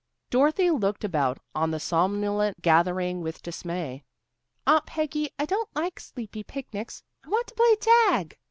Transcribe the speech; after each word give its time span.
Dorothy 0.31 0.71
looked 0.71 1.03
about 1.03 1.37
on 1.53 1.69
the 1.69 1.79
somnolent 1.79 2.63
gathering 2.63 3.21
with 3.21 3.43
dismay. 3.43 4.03
"Aunt 4.65 4.87
Peggy, 4.87 5.29
I 5.37 5.45
don't 5.45 5.69
like 5.75 5.99
sleepy 5.99 6.41
picnics. 6.43 7.03
I 7.23 7.29
want 7.29 7.45
to 7.49 7.53
play 7.53 7.75
tag." 7.75 8.35